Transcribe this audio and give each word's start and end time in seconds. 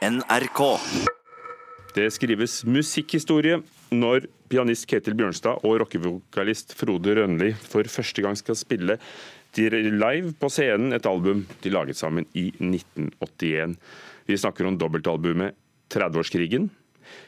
NRK. 0.00 0.60
Det 1.92 2.06
skrives 2.14 2.62
musikkhistorie 2.64 3.58
når 3.92 4.24
pianist 4.48 4.86
Ketil 4.88 5.12
Bjørnstad 5.18 5.60
og 5.60 5.74
rockevokalist 5.82 6.72
Frode 6.78 7.18
Rønli 7.18 7.50
for 7.60 7.84
første 7.84 8.24
gang 8.24 8.38
skal 8.38 8.56
spille 8.56 8.96
live 9.58 10.32
på 10.40 10.48
scenen 10.48 10.96
et 10.96 11.08
album 11.10 11.42
de 11.60 11.72
laget 11.74 12.00
sammen 12.00 12.24
i 12.32 12.46
1981. 12.48 13.76
Vi 14.24 14.40
snakker 14.40 14.70
om 14.70 14.78
dobbeltalbumet 14.80 15.58
30-årskrigen. 15.92 16.70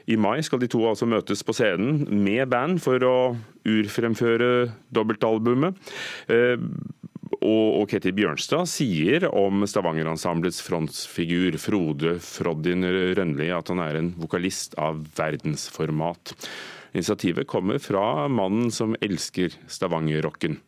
I 0.09 0.17
mai 0.17 0.41
skal 0.41 0.63
de 0.63 0.71
to 0.73 0.81
altså 0.89 1.05
møtes 1.11 1.45
på 1.45 1.53
scenen 1.53 2.07
med 2.25 2.49
band 2.49 2.81
for 2.81 3.05
å 3.05 3.17
urfremføre 3.69 4.71
dobbeltalbumet. 4.89 5.77
Eh, 7.53 7.81
og, 7.81 7.89
Ketil 7.91 8.15
Bjørnstad 8.17 8.69
sier 8.71 9.27
om 9.29 9.65
Stavanger-ensemblets 9.69 10.63
frontfigur 10.65 11.59
Frode 11.61 12.17
Froddin 12.23 12.87
Rønli 13.17 13.51
at 13.55 13.73
han 13.73 13.83
er 13.85 13.99
en 14.01 14.13
vokalist 14.21 14.77
av 14.81 15.03
verdensformat. 15.17 16.35
Initiativet 16.93 17.49
kommer 17.49 17.81
fra 17.83 18.29
mannen 18.29 18.71
som 18.75 18.97
elsker 19.01 19.55
Stavanger-rocken, 19.71 20.59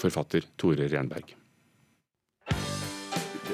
forfatter 0.00 0.46
Tore 0.60 0.88
Renberg. 0.92 1.36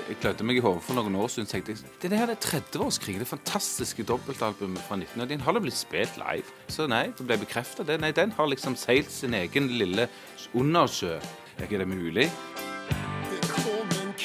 Jeg 0.09 0.17
klødde 0.23 0.45
meg 0.49 0.59
i 0.59 0.63
hodet 0.65 0.83
for 0.83 0.97
noen 0.97 1.19
år 1.21 1.29
siden. 1.31 1.47
tenkte 1.47 1.75
jeg, 1.75 1.85
Det 2.01 2.19
her 2.19 2.31
er 2.33 2.41
30-årskrig. 2.41 3.19
Det 3.21 3.29
fantastiske 3.29 4.03
dobbeltalbumet 4.03 4.81
fra 4.89 4.97
1990. 4.97 5.45
har 5.45 5.53
det 5.53 5.63
blitt 5.63 5.77
spilt 5.77 6.17
live. 6.17 6.49
Så 6.67 6.89
nei, 6.89 7.13
det 7.13 7.27
ble 7.27 7.37
bekrefta. 7.39 7.85
Nei, 8.01 8.11
den 8.13 8.33
har 8.33 8.49
liksom 8.49 8.75
seilt 8.75 9.11
sin 9.11 9.35
egen 9.35 9.69
lille 9.69 10.09
undersjø. 10.55 11.21
Er 11.59 11.69
ikke 11.69 11.79
det 11.79 11.89
mulig? 11.89 12.31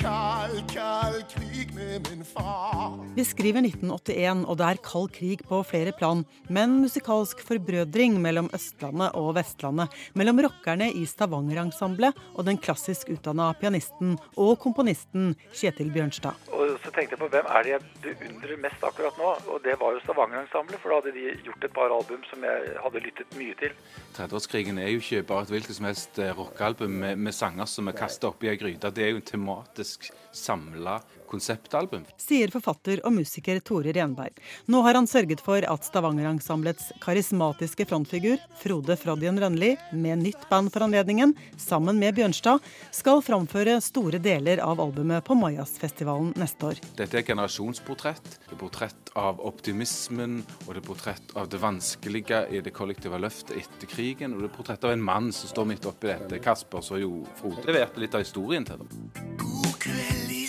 Kald, 0.03 0.59
kald 0.71 1.23
krig 1.31 1.73
med 1.75 2.07
min 2.09 2.25
far. 2.25 2.94
Vi 3.16 3.23
skriver 3.25 3.63
1981, 3.63 4.44
og 4.49 4.57
det 4.59 4.67
er 4.67 4.81
kald 4.84 5.09
krig 5.16 5.44
på 5.48 5.61
flere 5.67 5.94
plan. 5.95 6.23
Men 6.49 6.80
musikalsk 6.81 7.44
forbrødring 7.47 8.17
mellom 8.22 8.50
Østlandet 8.55 9.16
og 9.19 9.33
Vestlandet. 9.38 9.94
Mellom 10.17 10.42
rockerne 10.44 10.89
i 10.92 11.05
Stavanger-ensemblet 11.08 12.19
og 12.33 12.47
den 12.50 12.59
klassisk 12.59 13.14
utdanna 13.16 13.52
pianisten 13.59 14.17
og 14.36 14.58
komponisten 14.64 15.33
Kjetil 15.53 15.94
Bjørnstad. 15.94 16.36
Og 16.52 16.62
så 16.84 16.92
tenkte 16.92 17.16
jeg 17.16 17.22
på 17.22 17.30
hvem 17.31 17.48
er 17.48 17.66
det 17.66 17.73
jeg 17.73 18.17
beundrer 18.20 18.59
mest 18.66 18.84
akkurat 18.84 19.17
nå, 19.20 19.30
og 19.53 19.64
det 19.64 19.76
var 19.81 19.95
jo 19.95 20.02
Stavanger-ensemblet. 20.03 20.81
For 20.81 20.92
da 20.92 21.00
hadde 21.00 21.16
de 21.16 21.26
gjort 21.48 21.67
et 21.67 21.76
par 21.76 21.95
album 21.95 22.23
som 22.30 22.44
jeg 22.44 22.76
hadde 22.84 23.03
lyttet 23.06 23.38
mye 23.39 23.58
til. 23.62 23.76
30-årskrigen 24.17 24.81
er 24.81 24.92
jo 24.92 25.02
ikke 25.04 25.23
bare 25.31 25.48
et 25.48 25.54
hvilket 25.56 25.78
som 25.80 25.88
helst 25.89 26.20
eh, 26.20 26.34
rockealbum 26.38 27.00
med, 27.06 27.22
med 27.23 27.36
sanger 27.36 27.70
som 27.70 27.88
er 27.88 27.98
kasta 27.98 28.31
oppi 28.34 28.52
ei 28.52 28.59
gryte. 28.59 28.92
Det 28.92 29.06
er 29.06 29.14
jo 29.14 29.22
en 29.22 29.30
tematisk 29.31 30.09
samla 30.34 31.00
konseptalbum. 31.34 32.06
Sier 32.22 32.53
forfatter 32.53 33.02
og 33.08 33.16
musiker 33.17 33.59
Tore 33.66 33.94
Renberg. 33.95 34.38
Nå 34.72 34.84
har 34.86 34.98
han 35.00 35.09
sørget 35.09 35.42
for 35.44 35.66
at 35.66 35.88
Stavanger-ensemblets 35.88 36.92
karismatiske 37.03 37.88
frontfigur, 37.89 38.42
Frode 38.62 38.98
Frodjen 39.00 39.39
Rønli, 39.42 39.73
med 39.92 40.23
nytt 40.23 40.48
band 40.52 40.72
for 40.73 40.86
anledningen, 40.86 41.36
sammen 41.58 42.00
med 42.02 42.16
Bjørnstad, 42.17 42.64
skal 42.94 43.23
framføre 43.26 43.80
store 43.84 44.22
deler 44.23 44.61
av 44.64 44.81
albumet 44.84 45.26
på 45.26 45.38
Mayasfestivalen 45.39 46.34
neste 46.39 46.72
år. 46.72 46.84
Dette 47.00 47.20
er 47.20 47.28
generasjonsportrett. 47.28 48.38
Det 48.48 48.56
er 48.56 48.61
portrett 48.61 49.14
av 49.20 49.42
optimismen, 49.45 50.42
og 50.66 50.73
det 50.73 50.84
er 50.84 50.88
portrett 50.88 51.36
av 51.39 51.50
det 51.52 51.61
vanskelige 51.64 52.44
i 52.54 52.61
det 52.66 52.76
kollektive 52.76 53.20
løftet 53.22 53.58
etter 53.64 53.89
krigen, 53.89 54.36
og 54.36 54.44
det 54.44 54.52
er 54.52 54.58
portrett 54.58 54.88
av 54.88 54.95
en 54.95 55.04
mann 55.04 55.31
som 55.36 55.52
står 55.52 55.70
midt 55.73 55.89
oppi 55.89 56.11
dette. 56.11 56.42
Kasper 56.44 56.86
så 56.86 57.02
jo 57.02 57.23
Frode 57.39 57.66
leverte 57.70 58.04
litt 58.04 58.16
av 58.16 58.26
historien 58.26 58.66
til 58.67 58.84
dem. 58.84 59.11
God 59.42 59.76
kveld 59.84 60.42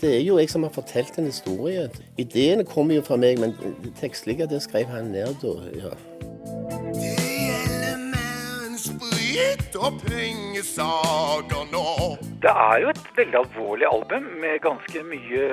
det 0.00 0.16
er 0.16 0.22
jo 0.24 0.38
jeg 0.38 0.50
som 0.50 0.62
har 0.62 0.72
fortalt 0.72 1.18
en 1.18 1.28
historie. 1.28 1.88
Ideene 2.18 2.64
kommer 2.64 2.94
jo 2.94 3.02
fra 3.04 3.16
meg, 3.20 3.40
men 3.40 3.52
det 3.84 3.92
tekstlige 4.00 4.48
det 4.48 4.62
skrev 4.62 4.88
han 4.94 5.12
ned 5.12 5.36
da. 5.42 5.52
ja. 5.76 5.92
Det 12.42 12.50
er 12.50 12.76
jo 12.82 12.88
et 12.88 13.04
veldig 13.16 13.38
alvorlig 13.38 13.86
album 13.86 14.26
med 14.42 14.60
ganske 14.64 15.02
mye 15.12 15.44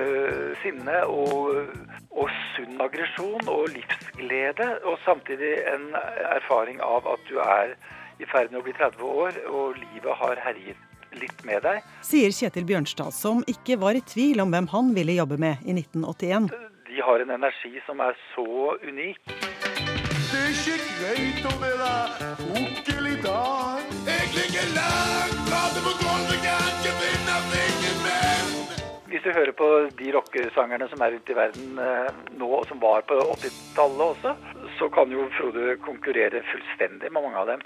sinne 0.63 1.03
og, 1.05 1.67
og 2.11 2.31
sunn 2.55 2.81
aggresjon 2.81 3.47
og 3.47 3.69
livsglede. 3.75 4.67
Og 4.83 4.97
samtidig 5.05 5.53
en 5.73 5.91
erfaring 6.33 6.81
av 6.81 7.07
at 7.13 7.29
du 7.29 7.37
er 7.43 7.75
i 8.19 8.27
ferd 8.31 8.51
med 8.51 8.61
å 8.61 8.65
bli 8.65 8.75
30 8.79 9.03
år, 9.23 9.41
og 9.51 9.77
livet 9.77 10.13
har 10.23 10.41
herjet 10.47 10.96
litt 11.21 11.43
med 11.47 11.63
deg. 11.65 11.83
Sier 12.05 12.33
Kjetil 12.35 12.67
Bjørnstad, 12.67 13.13
som 13.15 13.43
ikke 13.49 13.79
var 13.81 13.97
i 13.97 14.03
tvil 14.05 14.41
om 14.43 14.53
hvem 14.53 14.69
han 14.73 14.93
ville 14.95 15.17
jobbe 15.17 15.39
med 15.41 15.63
i 15.65 15.75
1981. 15.75 16.49
De 16.87 17.01
har 17.03 17.23
en 17.23 17.33
energi 17.35 17.75
som 17.85 17.99
er 18.01 18.17
så 18.33 18.47
unik. 18.81 19.19
Det 19.27 20.39
er 20.43 20.53
ikke 20.53 20.77
greit 20.99 21.45
å 21.47 21.53
være 21.61 22.31
onkel 22.57 23.09
i 23.11 23.17
dag. 23.23 23.91
Jeg 24.07 24.31
ligger 24.35 24.71
langt 24.75 25.43
flate 25.47 25.83
på 25.85 25.93
gulvet, 26.01 26.39
kan 26.45 26.71
ikke 26.73 26.95
finne 27.01 27.37
ingen 27.61 28.01
min. 28.05 28.55
Hvis 29.11 29.23
du 29.23 29.29
hører 29.31 29.53
på 29.55 29.67
de 29.99 30.11
rockesangerne 30.15 30.89
som 30.91 31.03
er 31.05 31.15
ute 31.19 31.31
i 31.31 31.37
verden 31.37 31.79
eh, 31.79 32.09
nå, 32.39 32.49
og 32.59 32.67
som 32.67 32.81
var 32.83 33.05
på 33.07 33.19
80-tallet 33.37 34.03
også, 34.09 34.35
så 34.79 34.89
kan 34.93 35.13
jo 35.13 35.29
Frode 35.37 35.77
konkurrere 35.85 36.43
fullstendig 36.51 37.11
med 37.11 37.23
mange 37.23 37.45
av 37.45 37.53
dem. 37.53 37.63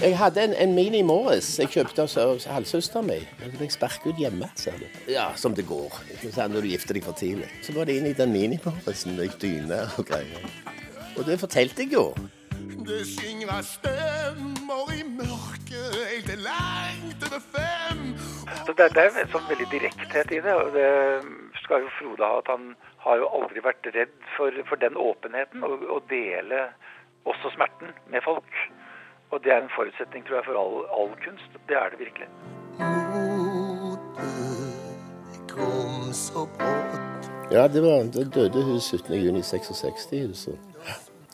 Jeg 0.00 0.16
hadde 0.16 0.40
en, 0.40 0.54
en 0.56 0.70
Mini 0.72 1.02
Morris 1.04 1.58
jeg 1.60 1.68
kjøpte 1.74 2.06
av 2.06 2.38
halvsøsteren 2.48 3.04
min. 3.04 3.24
Den 3.42 3.50
ble 3.52 3.66
sparket 3.68 4.14
ut 4.14 4.22
hjemme. 4.22 4.46
sa 4.56 4.72
du. 4.72 4.86
Ja, 5.12 5.26
som 5.36 5.52
det 5.52 5.66
går 5.68 5.92
når 6.24 6.64
du 6.64 6.68
gifter 6.70 6.96
deg 6.96 7.04
for 7.04 7.18
tidlig. 7.20 7.50
Så 7.60 7.74
var 7.76 7.84
det 7.84 7.98
inn 8.00 8.08
i 8.08 8.14
den 8.16 8.32
Mini 8.32 8.56
Morrisen 8.64 9.18
med 9.18 9.36
dyne 9.42 9.82
og 10.00 10.08
greier. 10.08 10.46
Og 11.18 11.28
det 11.28 11.36
fortalte 11.42 11.84
jeg 11.84 11.92
jo. 11.98 12.06
Det 12.88 13.02
skingrer 13.10 13.60
stemmer 13.68 14.94
i 14.96 15.04
mørket 15.04 16.00
helt 16.00 16.32
langt 16.48 17.28
over 17.28 17.44
fem. 17.52 18.02
Så 18.64 18.72
det, 18.72 18.88
det 18.96 19.04
er 19.04 19.20
en 19.20 19.32
sånn 19.36 19.48
veldig 19.52 19.68
direkthet 19.68 20.32
i 20.32 20.40
det. 20.40 20.56
og 20.56 20.72
det 20.80 20.88
skal 21.60 21.84
jo 21.84 21.92
Frode 22.00 22.24
ha. 22.24 22.40
at 22.40 22.48
Han 22.48 22.72
har 23.04 23.20
jo 23.20 23.28
aldri 23.36 23.68
vært 23.68 23.92
redd 23.92 24.16
for, 24.32 24.64
for 24.64 24.80
den 24.80 24.96
åpenheten, 24.96 25.60
å 25.60 26.00
dele 26.08 26.70
også 27.28 27.52
smerten 27.52 27.92
med 28.08 28.24
folk. 28.24 28.48
Og 29.30 29.44
det 29.44 29.52
er 29.52 29.62
en 29.62 29.72
forutsetning, 29.76 30.26
tror 30.26 30.36
jeg, 30.36 30.44
for 30.48 30.56
all, 30.62 30.76
all 30.98 31.12
kunst. 31.24 31.50
Det 31.68 31.76
er 31.76 31.88
det 31.92 31.98
virkelig. 31.98 32.28
Ja, 37.52 37.68
det, 37.68 37.82
var, 37.82 38.02
det 38.16 38.34
døde 38.34 38.64
hun 38.64 38.76
17.6.66. 38.76 40.26
Huset. 40.28 40.58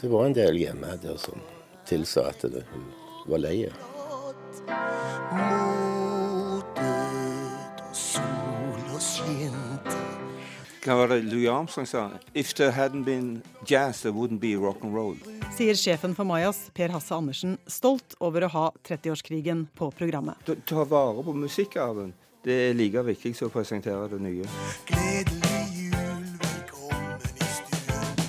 Det 0.01 0.13
var 0.13 0.27
en 0.27 0.35
del 0.35 0.57
hjemme 0.57 0.87
der 1.03 1.17
som 1.17 1.41
tilsa 1.87 2.21
at 2.29 2.43
det, 2.43 2.65
hun 2.73 2.85
var 3.27 3.39
lei. 3.39 3.69
Hva 10.85 10.95
var 10.95 11.07
det 11.07 11.25
Louis 11.25 11.49
Armstrong 11.49 11.87
sa? 11.89 12.09
If 12.35 12.55
there 12.55 12.71
hadn't 12.71 13.05
been 13.05 13.43
jazz, 13.71 14.03
there 14.03 14.13
wouldn't 14.13 14.41
be 14.41 14.57
rock 14.57 14.85
and 14.85 14.95
roll 14.95 15.36
sier 15.55 15.75
sjefen 15.79 16.15
for 16.17 16.25
Majas, 16.29 16.71
Per 16.75 16.93
Hasse 16.95 17.15
Andersen, 17.15 17.57
stolt 17.67 18.17
over 18.25 18.47
å 18.47 18.53
ha 18.53 18.65
30-årskrigen 18.87 19.67
på 19.77 19.91
programmet. 19.95 20.37
Ta 20.67 20.85
vare 20.89 21.25
på 21.25 21.35
musikkarven. 21.37 22.15
Det 22.47 22.55
er 22.69 22.77
like 22.79 23.03
viktig 23.03 23.35
som 23.35 23.49
å 23.49 23.55
presentere 23.55 24.07
det 24.13 24.21
nye. 24.23 24.47
Gledelig 24.87 25.63
jul, 25.75 26.27
velkommen 26.45 27.27
i 27.27 27.51
stuen. 27.57 28.25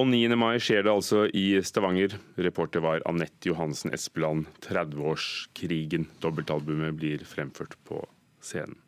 Og 0.00 0.08
9. 0.08 0.38
mai 0.40 0.56
skjer 0.62 0.86
det 0.86 0.94
altså 0.94 1.26
i 1.36 1.46
Stavanger. 1.60 2.16
Reporter 2.40 2.80
var 2.84 3.04
Anette 3.10 3.50
Johansen 3.50 3.92
Espeland. 3.92 4.48
30-årskrigen. 4.64 6.08
Dobbeltalbumet 6.24 6.96
blir 6.96 7.24
fremført 7.28 7.76
på 7.84 8.00
scenen. 8.40 8.78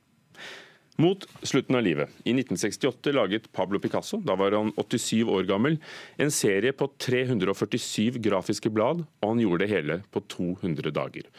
Mot 1.00 1.26
slutten 1.42 1.76
av 1.76 1.82
livet, 1.82 2.10
i 2.24 2.30
1968, 2.34 3.12
laget 3.12 3.52
Pablo 3.52 3.78
Picasso, 3.80 4.18
da 4.20 4.34
var 4.36 4.52
han 4.52 4.72
87 4.76 5.22
år 5.24 5.46
gammel, 5.48 5.78
en 6.20 6.30
serie 6.30 6.74
på 6.76 6.90
347 7.00 8.18
grafiske 8.20 8.68
blad, 8.68 9.00
og 9.22 9.32
han 9.32 9.40
gjorde 9.40 9.62
det 9.64 9.70
hele 9.70 9.96
på 10.12 10.20
200 10.34 10.92
dager. 10.92 11.30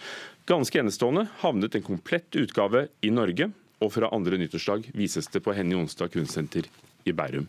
Ganske 0.50 0.81
enestående 0.81 1.28
havnet 1.44 1.78
en 1.78 1.86
komplett 1.86 2.40
utgave 2.42 2.88
i 3.06 3.13
Norge, 3.13 3.52
og 3.81 3.94
fra 3.94 4.10
andre 4.16 4.42
nyttårsdag 4.42 4.90
vises 4.98 5.30
det 5.30 5.44
på 5.46 5.54
Henny 5.54 5.78
Onsdag 5.78 6.10
kunstsenter 6.16 6.66
i 7.06 7.14
Bærum. 7.14 7.46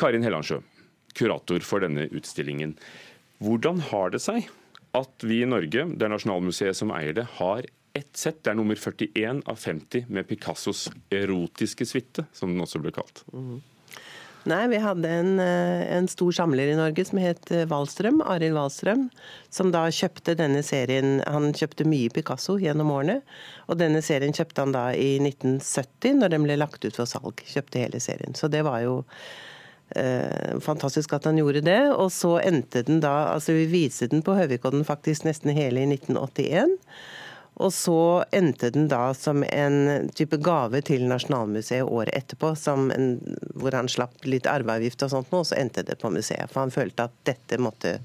Karin 0.00 0.24
Hellandsjø, 0.24 0.62
kurator 1.12 1.60
for 1.60 1.84
denne 1.84 2.08
utstillingen. 2.08 2.72
Hvordan 3.44 3.84
har 3.92 4.16
det 4.16 4.24
seg 4.24 4.48
at 4.96 5.28
vi 5.28 5.42
i 5.42 5.50
Norge, 5.50 5.90
det 5.92 6.08
er 6.08 6.16
Nasjonalmuseet 6.16 6.80
som 6.80 6.94
eier 6.96 7.20
det, 7.20 7.28
har 7.36 7.68
ett 7.94 8.16
sett. 8.16 8.46
Er 8.46 8.54
nummer 8.58 8.74
41 8.74 9.42
av 9.46 9.56
50 9.56 10.06
med 10.08 10.28
Picassos 10.28 10.88
erotiske 11.10 11.86
suite, 11.86 12.26
som 12.32 12.52
den 12.52 12.64
også 12.64 12.82
ble 12.82 12.92
kalt. 12.94 13.22
Mm. 13.32 13.62
Nei, 14.44 14.66
vi 14.68 14.78
hadde 14.82 15.08
en, 15.08 15.38
eh, 15.40 15.82
en, 15.96 16.08
stor 16.08 16.32
samler 16.36 16.68
i 16.68 16.76
Norge 16.76 17.04
som 17.08 17.18
het 17.22 17.48
eh, 17.50 17.64
Wallstrøm, 17.70 18.20
Arild 18.28 18.58
Wallstrøm, 18.58 19.06
som 19.48 19.70
da 19.72 19.86
kjøpte 19.88 20.34
denne 20.36 20.60
serien 20.66 21.22
Han 21.24 21.54
kjøpte 21.56 21.86
mye 21.88 22.12
Picasso 22.12 22.58
gjennom 22.60 22.92
årene, 22.92 23.22
og 23.72 23.80
denne 23.80 24.02
serien 24.04 24.36
kjøpte 24.36 24.66
han 24.66 24.76
da 24.76 24.90
i 24.92 25.16
1970, 25.22 26.20
når 26.20 26.34
den 26.34 26.44
ble 26.44 26.58
lagt 26.60 26.84
ut 26.84 27.00
for 27.00 27.08
salg. 27.08 27.40
Kjøpte 27.48 27.86
hele 27.86 28.02
serien. 28.04 28.36
Så 28.36 28.52
det 28.52 28.60
var 28.68 28.82
jo 28.84 28.98
eh, 29.96 30.60
fantastisk 30.60 31.16
at 31.16 31.24
han 31.30 31.40
gjorde 31.40 31.64
det. 31.64 31.80
Og 31.96 32.12
så 32.12 32.36
endte 32.44 32.84
den 32.84 33.00
da 33.00 33.32
Altså, 33.32 33.56
vi 33.56 33.64
viste 33.72 34.12
den 34.12 34.20
på 34.26 34.36
Høvikodden 34.36 34.84
faktisk 34.84 35.24
nesten 35.24 35.56
hele 35.56 35.86
i 35.86 35.88
1981. 35.88 36.76
Og 37.62 37.70
så 37.72 38.24
endte 38.34 38.72
den 38.74 38.88
da 38.90 39.12
som 39.14 39.44
en 39.46 40.08
type 40.16 40.40
gave 40.42 40.80
til 40.86 41.04
Nasjonalmuseet 41.06 41.86
året 41.86 42.14
etterpå, 42.16 42.50
en, 42.72 43.12
hvor 43.54 43.76
han 43.78 43.90
slapp 43.90 44.26
litt 44.26 44.48
arveavgift 44.50 45.06
og 45.06 45.12
sånt, 45.12 45.36
og 45.36 45.46
så 45.46 45.60
endte 45.60 45.86
det 45.86 46.00
på 46.00 46.10
museet. 46.10 46.50
For 46.50 46.64
han 46.64 46.74
følte 46.74 47.06
at 47.06 47.14
dette 47.30 47.60
måtte 47.62 48.00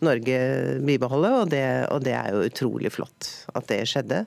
Norge 0.00 0.38
bibeholde, 0.80 1.30
og 1.42 1.50
det, 1.52 1.64
og 1.92 2.00
det 2.06 2.14
er 2.16 2.32
jo 2.32 2.46
utrolig 2.48 2.92
flott 2.94 3.28
at 3.52 3.68
det 3.68 3.82
skjedde. 3.90 4.24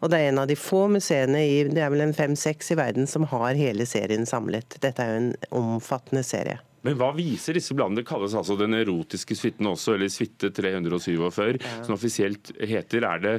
Og 0.00 0.08
det 0.08 0.16
er 0.16 0.30
en 0.30 0.40
av 0.40 0.48
de 0.48 0.56
få 0.56 0.86
museene 0.88 1.42
i 1.44 1.58
det 1.68 1.82
er 1.84 1.92
vel 1.92 2.06
en 2.06 2.16
fem-seks 2.16 2.72
i 2.72 2.78
verden 2.80 3.08
som 3.10 3.26
har 3.28 3.58
hele 3.58 3.84
serien 3.88 4.24
samlet. 4.28 4.78
Dette 4.80 5.04
er 5.04 5.12
jo 5.12 5.20
en 5.20 5.34
omfattende 5.60 6.24
serie. 6.24 6.56
Men 6.88 6.96
hva 6.96 7.10
viser 7.12 7.58
disse 7.58 7.76
bladene? 7.76 8.00
Det 8.00 8.08
kalles 8.08 8.32
altså 8.32 8.56
den 8.56 8.72
erotiske 8.78 9.36
suiten 9.36 9.68
også, 9.68 9.98
eller 9.98 10.08
suite 10.08 10.48
347, 10.56 11.60
ja. 11.60 11.74
som 11.84 11.98
offisielt 11.98 12.54
heter. 12.56 13.04
Er 13.04 13.20
det 13.20 13.34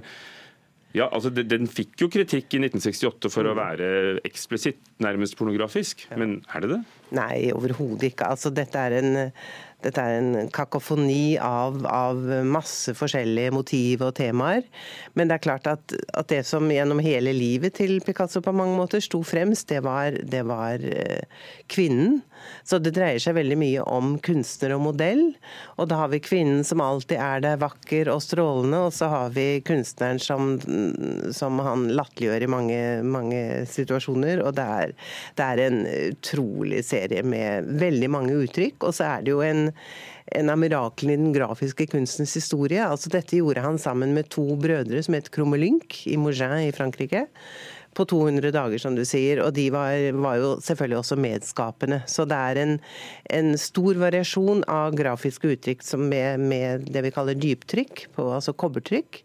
ja, 0.97 1.07
altså 1.07 1.31
Den 1.31 1.69
fikk 1.71 2.03
jo 2.03 2.09
kritikk 2.11 2.57
i 2.57 2.61
1968 2.65 3.31
for 3.31 3.47
å 3.47 3.55
være 3.57 4.19
eksplisitt, 4.27 4.81
nærmest 5.03 5.37
pornografisk. 5.39 6.07
Men 6.19 6.41
er 6.51 6.65
det 6.65 6.75
det? 6.75 6.81
Nei, 7.11 7.51
overhodet 7.55 8.11
ikke. 8.11 8.31
Altså, 8.31 8.53
dette 8.55 8.79
er 8.79 8.97
en 9.01 9.11
dette 9.81 10.01
er 10.01 10.19
en 10.19 10.49
kakofoni 10.53 11.37
av, 11.41 11.79
av, 11.89 12.19
masse 12.45 12.93
forskjellige 12.97 13.53
motiv 13.55 14.03
og 14.05 14.13
temaer. 14.19 14.65
Men 15.17 15.29
det 15.29 15.37
er 15.37 15.45
klart 15.47 15.69
at, 15.69 15.95
at, 16.13 16.29
det 16.31 16.43
som 16.47 16.69
gjennom 16.71 17.01
hele 17.03 17.33
livet 17.35 17.79
til 17.79 17.97
Picasso 18.05 18.43
på 18.45 18.53
mange 18.55 18.77
måter 18.77 19.01
sto 19.03 19.23
fremst, 19.25 19.69
det 19.71 19.81
var, 19.85 20.15
det 20.21 20.43
var 20.47 20.85
eh, 20.85 21.25
kvinnen. 21.71 22.21
Så 22.65 22.79
det 22.81 22.93
dreier 22.95 23.21
seg 23.21 23.35
veldig 23.37 23.57
mye 23.59 23.85
om 23.89 24.15
kunstner 24.23 24.75
og 24.75 24.83
modell. 24.85 25.23
Og 25.81 25.89
da 25.91 26.03
har 26.03 26.11
vi 26.13 26.21
kvinnen 26.23 26.63
som 26.67 26.81
alltid 26.83 27.19
er 27.21 27.43
der, 27.43 27.59
vakker 27.61 28.09
og 28.13 28.21
strålende, 28.23 28.83
og 28.87 28.95
så 28.95 29.09
har 29.11 29.33
vi 29.35 29.61
kunstneren 29.65 30.21
som, 30.21 30.55
som 31.35 31.61
han 31.61 31.89
latterliggjør 31.93 32.45
i 32.45 32.51
mange, 32.51 32.81
mange, 33.05 33.41
situasjoner. 33.69 34.41
Og 34.45 34.55
det 34.57 34.67
er, 34.81 34.95
det 35.37 35.47
er 35.47 35.63
en 35.67 35.81
utrolig 36.11 36.83
serie 37.01 37.25
med 37.27 37.67
veldig 37.81 38.13
mange 38.13 38.39
uttrykk. 38.45 38.79
Og 38.87 38.95
så 38.95 39.09
er 39.17 39.25
det 39.27 39.35
jo 39.35 39.43
en 39.45 39.69
en 40.31 40.51
av 40.51 40.59
miraklene 40.61 41.15
i 41.15 41.19
den 41.19 41.33
grafiske 41.35 41.87
kunstens 41.91 42.33
historie. 42.37 42.79
Altså 42.85 43.11
Dette 43.11 43.39
gjorde 43.39 43.63
han 43.65 43.79
sammen 43.81 44.13
med 44.15 44.29
to 44.31 44.45
brødre 44.59 45.01
som 45.03 45.17
het 45.17 45.31
Cromelync 45.33 46.03
i 46.07 46.17
Mougin 46.19 46.55
i 46.61 46.73
Frankrike. 46.75 47.25
På 47.93 48.05
200 48.07 48.53
dager, 48.55 48.79
som 48.79 48.95
du 48.95 49.03
sier. 49.07 49.41
Og 49.43 49.53
de 49.55 49.67
var, 49.73 49.95
var 50.15 50.37
jo 50.39 50.51
selvfølgelig 50.63 50.99
også 51.01 51.17
medskapende. 51.19 52.01
Så 52.07 52.25
det 52.29 52.37
er 52.37 52.61
en, 52.61 52.77
en 53.35 53.51
stor 53.59 53.99
variasjon 53.99 54.63
av 54.71 54.95
grafiske 54.95 55.51
uttrykk 55.55 55.83
med, 55.99 56.45
med, 56.51 56.87
det 56.91 57.03
vi 57.07 57.13
kaller 57.15 57.39
dyptrykk, 57.39 58.07
på, 58.15 58.29
altså 58.37 58.55
kobbertrykk. 58.55 59.21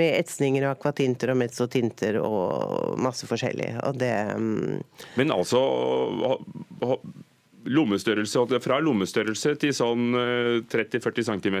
Med 0.00 0.16
etsninger 0.20 0.64
og 0.64 0.74
akvatinter 0.76 1.32
og 1.32 1.40
mezzotinter 1.40 2.20
og 2.22 2.96
masse 3.00 3.28
forskjellig. 3.28 3.74
Og 3.84 4.00
det 4.00 4.14
um... 4.36 4.80
Men 5.16 5.32
altså 5.32 5.60
lommestørrelse, 7.66 8.60
fra 8.62 8.78
lommestørrelse 8.82 9.54
til 9.60 9.74
sånn 9.76 10.10
30-40 10.70 11.20
eh, 11.20 11.28
cm. 11.28 11.58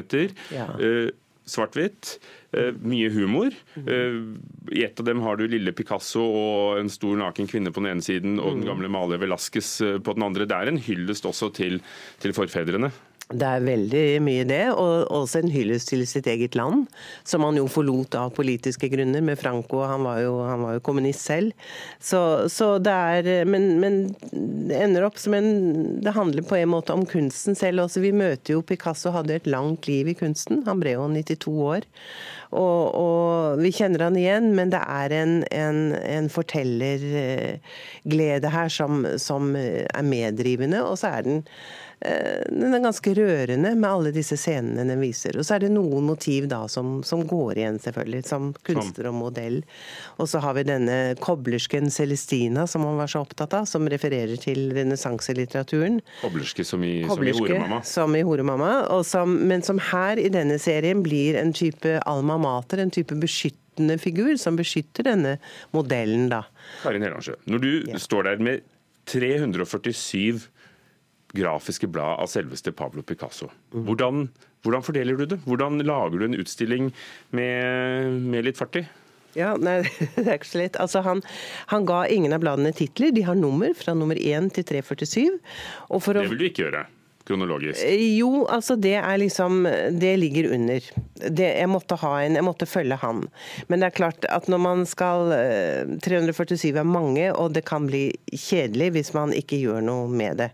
Ja. 0.54 0.68
Eh, 0.78 1.08
svart-hvitt. 1.46 2.16
Eh, 2.56 2.72
mye 2.82 3.10
humor. 3.14 3.54
I 3.76 4.84
ett 4.84 5.00
av 5.00 5.06
dem 5.06 5.22
har 5.24 5.38
du 5.38 5.46
lille 5.48 5.74
Picasso 5.76 6.22
og 6.22 6.80
en 6.80 6.90
stor 6.92 7.18
naken 7.20 7.50
kvinne 7.50 7.72
på 7.72 7.82
den 7.82 7.94
ene 7.94 8.04
siden, 8.04 8.40
og 8.40 8.56
den 8.56 8.64
mm. 8.64 8.70
gamle 8.70 8.92
maler 8.92 9.22
Velasquez 9.22 9.76
på 10.02 10.16
den 10.16 10.26
andre. 10.26 10.48
Det 10.48 10.58
er 10.58 10.72
en 10.72 10.82
hyllest 10.82 11.28
også 11.28 11.52
til, 11.56 11.80
til 12.22 12.34
forfedrene. 12.36 12.92
Det 13.26 13.42
er 13.42 13.64
veldig 13.66 14.02
mye 14.22 14.44
det, 14.46 14.68
og 14.78 15.08
også 15.10 15.40
en 15.40 15.50
hyllest 15.50 15.88
til 15.90 16.04
sitt 16.06 16.28
eget 16.30 16.54
land, 16.54 16.84
som 17.26 17.42
han 17.42 17.56
jo 17.58 17.64
forlot 17.66 18.14
av 18.14 18.30
politiske 18.36 18.86
grunner 18.92 19.24
med 19.24 19.40
Franco. 19.40 19.80
Han 19.82 20.06
var 20.06 20.20
jo, 20.22 20.36
han 20.46 20.62
var 20.62 20.76
jo 20.76 20.84
kommunist 20.86 21.26
selv. 21.26 21.66
Så, 21.98 22.20
så 22.52 22.76
det 22.78 22.94
er 22.94 23.50
men, 23.50 23.80
men, 23.82 23.98
det 24.30 24.78
ender 24.78 25.08
opp 25.08 25.18
som 25.18 25.34
en 25.34 25.50
Det 26.04 26.14
handler 26.14 26.46
på 26.46 26.60
en 26.60 26.70
måte 26.70 26.94
om 26.94 27.02
kunsten 27.08 27.58
selv 27.58 27.82
også. 27.88 28.04
Vi 28.04 28.14
møter 28.14 28.54
jo 28.54 28.62
Picasso 28.62 29.10
hadde 29.10 29.40
et 29.40 29.50
langt 29.50 29.90
liv 29.90 30.12
i 30.12 30.18
kunsten. 30.18 30.62
Han 30.70 30.78
ble 30.82 30.94
jo 30.94 31.10
92 31.10 31.50
år. 31.66 31.90
Og, 32.50 32.94
og 32.94 33.58
vi 33.62 33.72
kjenner 33.74 34.02
han 34.06 34.16
igjen, 34.20 34.54
men 34.58 34.70
det 34.74 34.82
er 34.82 35.10
en, 35.22 35.34
en, 35.50 35.94
en 35.98 36.28
fortellerglede 36.32 38.48
her 38.52 38.68
som, 38.72 39.06
som 39.18 39.56
er 39.56 40.02
meddrivende. 40.06 40.82
Og 40.86 40.98
så 41.00 41.06
er 41.16 41.22
den 41.26 41.44
Eh, 42.00 42.42
den 42.52 42.74
er 42.74 42.82
ganske 42.84 43.14
rørende 43.16 43.70
med 43.72 43.88
alle 43.88 44.10
disse 44.12 44.36
scenene 44.36 44.84
den 44.84 45.00
viser. 45.00 45.38
Og 45.40 45.46
så 45.48 45.56
er 45.56 45.64
det 45.64 45.70
noen 45.72 46.04
motiv 46.04 46.44
da 46.50 46.66
som, 46.68 47.00
som 47.06 47.22
går 47.24 47.56
igjen, 47.56 47.78
selvfølgelig, 47.80 48.20
som 48.28 48.50
kunstner 48.66 49.08
og 49.08 49.16
modell. 49.16 49.62
Og 50.20 50.28
så 50.28 50.42
har 50.44 50.58
vi 50.58 50.66
denne 50.68 50.98
koblersken 51.24 51.88
Celestina 51.92 52.66
som 52.68 52.84
han 52.84 53.00
var 53.00 53.08
så 53.08 53.22
opptatt 53.24 53.56
av, 53.56 53.64
som 53.70 53.88
refererer 53.88 54.36
til 54.40 54.74
renessanselitteraturen. 54.76 56.02
Koblerske 56.20 56.66
som 56.68 56.84
i, 56.84 56.98
Koblerske, 57.08 57.40
som 57.40 57.48
i 57.48 57.56
Horemamma? 57.56 57.80
Som 57.88 58.18
i 58.18 58.24
Horemamma, 58.28 58.72
som, 59.08 59.32
men 59.48 59.64
som 59.64 59.80
her 59.90 60.20
i 60.20 60.28
denne 60.32 60.60
serien 60.60 61.00
blir 61.06 61.40
en 61.40 61.54
type 61.56 61.96
alma 62.04 62.35
mater, 62.42 62.82
en 62.82 62.92
type 62.94 63.16
beskyttende 63.20 63.98
figur 64.02 64.34
som 64.40 64.58
beskytter 64.58 65.08
denne 65.08 65.36
modellen, 65.76 66.28
da. 66.32 66.44
Karin 66.82 67.04
Helansjø, 67.06 67.36
når 67.50 67.64
du 67.64 67.70
ja. 67.92 68.02
står 68.02 68.30
der 68.30 68.44
med 68.44 68.66
347 69.06 70.46
grafiske 71.36 71.88
blad 71.90 72.20
av 72.22 72.30
selveste 72.30 72.72
Pablo 72.72 73.02
Picasso. 73.06 73.50
Hvordan, 73.74 74.28
hvordan, 74.64 74.84
fordeler 74.86 75.18
du 75.18 75.26
det? 75.32 75.40
Hvordan 75.44 75.82
lager 75.84 76.18
du 76.18 76.28
en 76.28 76.38
utstilling 76.38 76.92
med, 77.36 78.22
med 78.24 78.46
litt 78.46 78.60
fart 78.60 78.80
i? 78.80 78.86
Ja, 79.36 79.52
nei, 79.60 79.82
det 80.16 80.26
er 80.26 80.38
ikke 80.38 80.48
så 80.48 80.62
lett. 80.62 80.78
Altså, 80.80 81.02
han, 81.04 81.22
han, 81.72 81.86
ga 81.88 82.04
ingen 82.12 82.32
av 82.32 82.42
bladene 82.44 82.72
titler. 82.76 83.12
De 83.14 83.26
har 83.26 83.36
nummer 83.38 83.74
fra 83.76 83.94
nummer 83.96 84.16
1 84.16 84.52
til 84.56 84.68
347. 84.72 85.26
det 86.16 86.28
vil 86.30 86.40
du 86.40 86.46
ikke 86.48 86.66
gjøre? 86.66 86.86
Kronologisk? 87.26 87.82
Eh, 87.84 88.16
jo, 88.18 88.46
altså 88.52 88.76
det 88.80 88.96
er 89.00 89.18
liksom 89.20 89.66
Det 90.00 90.12
ligger 90.20 90.52
under. 90.54 90.80
Det, 91.16 91.48
jeg 91.58 91.68
måtte 91.70 91.98
ha 92.00 92.12
en 92.22 92.38
Jeg 92.38 92.46
måtte 92.46 92.68
følge 92.68 92.98
han. 93.02 93.24
Men 93.68 93.82
det 93.82 93.90
er 93.90 93.96
klart 93.96 94.26
at 94.32 94.48
når 94.52 94.62
man 94.62 94.84
skal 94.88 95.32
347 96.04 96.70
eh, 96.70 96.80
er 96.80 96.86
mange, 96.86 97.28
og 97.32 97.54
det 97.56 97.64
kan 97.68 97.88
bli 97.88 98.08
kjedelig 98.32 98.92
hvis 98.96 99.12
man 99.16 99.34
ikke 99.36 99.58
gjør 99.60 99.82
noe 99.84 100.08
med 100.10 100.42
det. 100.42 100.50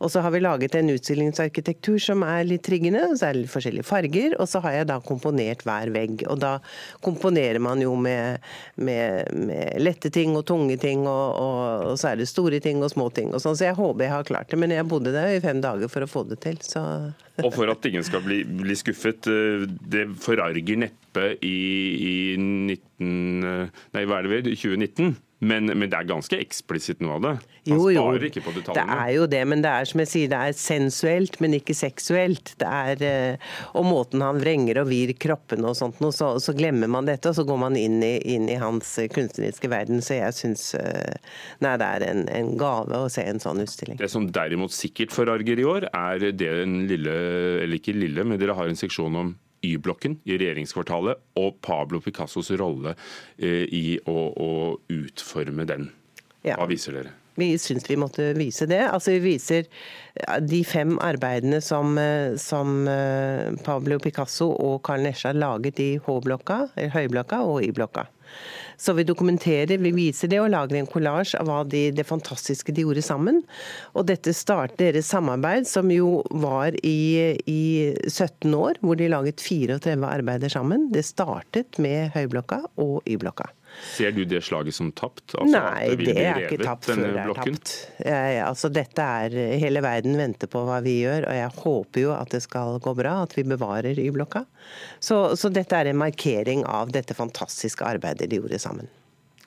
Og 0.00 0.10
så 0.12 0.22
har 0.24 0.32
vi 0.34 0.42
laget 0.42 0.74
en 0.78 0.92
utstillingsarkitektur 0.94 1.98
som 2.02 2.24
er 2.26 2.46
litt 2.48 2.64
triggende, 2.66 3.02
og 3.08 3.18
så 3.18 3.28
er 3.28 3.36
det 3.36 3.44
litt 3.44 3.52
forskjellige 3.52 3.88
farger. 3.88 4.36
Og 4.40 4.48
så 4.50 4.62
har 4.64 4.78
jeg 4.78 4.90
da 4.90 4.98
komponert 5.04 5.64
hver 5.66 5.92
vegg. 5.94 6.24
Og 6.30 6.40
da 6.42 6.56
komponerer 7.04 7.60
man 7.62 7.82
jo 7.84 7.94
med, 7.96 8.40
med, 8.80 9.32
med 9.36 9.80
lette 9.80 10.12
ting 10.12 10.36
og 10.38 10.46
tunge 10.48 10.78
ting, 10.80 11.06
og, 11.08 11.26
og, 11.36 11.86
og, 11.90 11.94
så 12.00 12.12
er 12.12 12.20
det 12.20 12.30
store 12.30 12.60
ting 12.64 12.82
og 12.84 12.92
små 12.92 13.10
ting 13.14 13.34
og 13.34 13.42
sånn. 13.42 13.58
Så 13.58 13.68
jeg 13.68 13.78
håper 13.78 14.06
jeg 14.06 14.14
har 14.14 14.28
klart 14.28 14.52
det. 14.52 14.60
Men 14.60 14.74
jeg 14.74 14.88
bodde 14.90 15.14
der 15.14 15.36
i 15.36 15.42
fem 15.44 15.62
dager 15.62 15.90
for 15.92 16.04
å 16.04 16.09
få 16.10 16.24
det 16.28 16.40
til. 16.44 16.58
Så. 16.66 16.82
Og 17.46 17.52
for 17.54 17.70
at 17.72 17.86
ingen 17.88 18.04
skal 18.06 18.24
bli, 18.24 18.42
bli 18.44 18.76
skuffet, 18.78 19.30
eh, 19.30 19.66
det 19.94 20.06
forarger 20.20 20.84
neppe 20.84 21.26
i, 21.46 21.56
i 22.10 22.14
19, 22.36 22.76
eh, 23.46 23.82
nei, 23.96 24.06
hva 24.06 24.20
er 24.20 24.28
det 24.28 24.34
ved, 24.34 24.50
2019. 24.54 25.14
Men, 25.40 25.70
men, 25.72 25.88
det 25.88 25.96
er 25.96 26.08
ganske 26.08 26.36
eksplisitt 26.36 27.00
noe 27.00 27.14
av 27.16 27.22
det. 27.24 27.32
Han 27.70 27.72
jo, 27.72 27.86
jo. 27.94 28.02
sparer 28.02 28.26
ikke 28.28 28.42
på 28.44 28.52
detaljene. 28.58 28.84
Det 28.84 29.04
er 29.06 29.12
jo 29.14 29.26
det, 29.32 29.40
men 29.48 29.64
det 29.64 29.70
er 29.72 29.88
som 29.88 30.02
jeg 30.02 30.10
sier, 30.10 30.30
det 30.32 30.40
er 30.40 30.56
sensuelt, 30.60 31.38
men 31.40 31.56
ikke 31.56 31.76
seksuelt. 31.76 32.52
Det 32.60 32.68
er, 32.68 33.04
eh, 33.08 33.56
og 33.72 33.88
måten 33.88 34.24
han 34.24 34.40
vrenger 34.42 34.82
og 34.82 34.90
vir 34.90 35.14
kroppene 35.16 35.72
og 35.72 35.78
sånt, 35.78 36.00
så, 36.12 36.34
så, 36.44 36.54
glemmer 36.56 36.92
man 36.92 37.08
dette, 37.08 37.32
og 37.32 37.38
så 37.38 37.46
går 37.48 37.60
man 37.64 37.78
inn 37.80 38.02
i, 38.04 38.14
inn 38.34 38.50
i 38.52 38.58
hans 38.60 38.92
kunstneriske 39.14 39.72
verden. 39.72 40.04
Så 40.04 40.20
jeg 40.20 40.36
syns 40.36 40.66
det 40.76 41.74
er 41.88 42.04
en, 42.04 42.26
en, 42.28 42.54
gave 42.60 43.00
å 43.00 43.08
se 43.12 43.24
en 43.24 43.40
sånn 43.40 43.64
utstilling. 43.64 43.96
Det 44.00 44.10
som 44.12 44.28
derimot 44.28 44.76
sikkert 44.76 45.14
forarger 45.14 45.60
i 45.60 45.68
år, 45.68 45.88
er 45.88 46.20
det 46.20 46.34
den 46.42 46.82
lille, 46.90 47.16
eller 47.64 47.80
ikke 47.80 47.96
lille, 47.96 48.28
men 48.28 48.40
dere 48.40 48.58
har 48.58 48.68
en 48.68 48.78
seksjon 48.78 49.16
om 49.24 49.32
Y-blokken 49.66 50.18
i 50.24 50.36
regjeringskvartalet 50.40 51.20
og 51.40 51.58
Pablo 51.64 52.00
Picassos 52.04 52.50
rolle 52.60 52.94
eh, 53.38 53.66
i 53.66 53.98
å, 54.08 54.18
å, 54.32 54.52
utforme 54.92 55.66
den. 55.68 55.90
Hva 56.44 56.68
viser 56.70 56.96
dere? 56.96 57.16
Vi 57.40 57.54
syns 57.60 57.86
vi 57.88 57.96
måtte 58.00 58.32
vise 58.36 58.66
det. 58.68 58.80
Altså 58.88 59.14
Vi 59.14 59.20
viser 59.36 59.68
de 60.44 60.60
fem 60.66 60.96
arbeidene 61.00 61.60
som, 61.64 61.96
eh, 61.98 62.36
som 62.40 62.88
eh, 62.88 63.52
Pablo 63.64 64.00
Picasso 64.02 64.50
og 64.52 64.80
Carl 64.84 65.04
Nesja 65.06 65.32
laget 65.36 65.80
i 65.80 65.90
H-blokka, 66.04 66.62
Høyblokka 66.96 67.44
og 67.46 67.62
Y-blokka. 67.64 68.08
Så 68.80 68.94
vi 68.96 69.04
dokumenterer, 69.04 69.76
vi 69.78 69.92
viser 69.92 70.30
det 70.32 70.40
og 70.40 70.48
lager 70.54 70.78
en 70.78 70.88
kollasj 70.88 71.34
av 71.36 71.48
hva 71.50 71.60
de, 71.68 71.90
det 71.92 72.06
fantastiske 72.08 72.72
de 72.72 72.86
gjorde 72.86 73.04
sammen. 73.04 73.42
Og 73.92 74.08
dette 74.08 74.32
starter 74.36 74.94
deres 74.94 75.10
samarbeid, 75.12 75.68
som 75.68 75.92
jo 75.92 76.22
var 76.30 76.76
i, 76.80 77.36
i 77.44 77.62
17 78.08 78.48
år, 78.56 78.80
hvor 78.80 78.96
de 78.96 79.10
laget 79.12 79.44
34 79.44 80.00
arbeider 80.08 80.52
sammen. 80.52 80.88
Det 80.94 81.04
startet 81.04 81.76
med 81.82 82.14
Høyblokka 82.16 82.62
og 82.80 83.02
Y-blokka. 83.04 83.50
Ser 83.82 84.12
du 84.16 84.22
det 84.28 84.42
slaget 84.44 84.76
som 84.76 84.90
tapt? 84.92 85.34
Altså, 85.34 85.56
Nei, 85.56 85.88
det, 85.96 86.12
det 86.12 86.24
er 86.26 86.40
ikke 86.46 86.60
tapt 86.62 86.88
før 86.90 87.00
det 87.02 87.10
er 87.22 87.32
tapt. 87.38 87.74
Jeg, 88.04 88.38
altså, 88.44 88.70
dette 88.72 89.08
er, 89.24 89.36
Hele 89.62 89.82
verden 89.84 90.18
venter 90.20 90.50
på 90.50 90.62
hva 90.68 90.80
vi 90.84 91.00
gjør, 91.00 91.28
og 91.30 91.38
jeg 91.38 91.54
håper 91.64 92.04
jo 92.04 92.14
at 92.16 92.32
det 92.34 92.42
skal 92.44 92.80
gå 92.82 92.94
bra, 92.98 93.20
at 93.24 93.36
vi 93.38 93.46
bevarer 93.48 93.98
Y-blokka. 94.00 94.44
Så, 95.02 95.22
så 95.40 95.52
dette 95.52 95.76
er 95.76 95.90
en 95.90 96.00
markering 96.00 96.64
av 96.68 96.92
dette 96.94 97.16
fantastiske 97.16 97.86
arbeidet 97.86 98.30
de 98.30 98.40
gjorde 98.40 98.60
sammen. 98.62 98.90